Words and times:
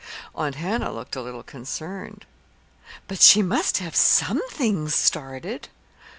Aunt 0.33 0.55
Hannah 0.55 0.91
looked 0.91 1.15
a 1.15 1.21
little 1.21 1.43
concerned. 1.43 2.25
"But 3.07 3.21
she 3.21 3.43
must 3.43 3.77
have 3.77 3.95
some 3.95 4.41
things 4.49 4.95
started!" 4.95 5.69